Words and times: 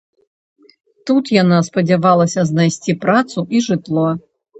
Тут 1.09 1.29
яна 1.43 1.59
спадзявалася 1.67 2.45
знайсці 2.53 2.95
працу 3.05 3.45
і 3.59 3.63
жытло. 3.67 4.07